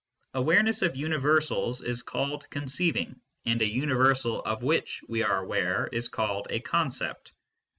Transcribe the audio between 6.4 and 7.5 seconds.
a concept.